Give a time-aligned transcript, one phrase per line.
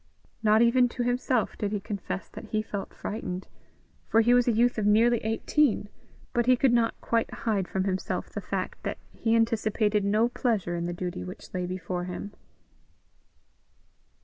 [0.41, 3.47] Not even to himself did he confess that he felt frightened,
[4.09, 5.89] for he was a youth of nearly eighteen;
[6.33, 10.75] but he could not quite hide from himself the fact that he anticipated no pleasure
[10.75, 12.31] in the duty which lay before him.